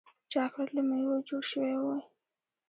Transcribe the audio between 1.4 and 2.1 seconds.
شوی وي.